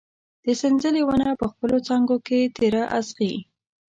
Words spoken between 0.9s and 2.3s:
ونه په خپلو څانګو